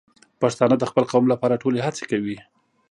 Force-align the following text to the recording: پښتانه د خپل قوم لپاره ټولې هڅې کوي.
پښتانه 0.41 0.75
د 0.79 0.83
خپل 0.91 1.03
قوم 1.11 1.25
لپاره 1.33 1.59
ټولې 1.63 1.79
هڅې 1.87 2.03
کوي. 2.11 2.37